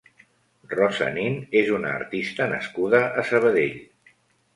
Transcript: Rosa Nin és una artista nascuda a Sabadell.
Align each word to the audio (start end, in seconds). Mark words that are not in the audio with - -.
Rosa 0.69 1.09
Nin 1.17 1.35
és 1.61 1.69
una 1.79 1.91
artista 1.97 2.47
nascuda 2.53 3.03
a 3.09 3.27
Sabadell. 3.33 3.77